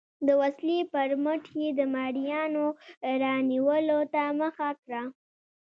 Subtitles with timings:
[0.27, 2.65] د وسلې پر مټ یې د مریانو
[3.21, 5.01] رانیولو ته مخه کړه.